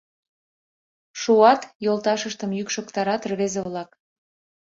[1.21, 3.89] —Шуат!— йолташыштым йӱкшыктарат рвезе-влак.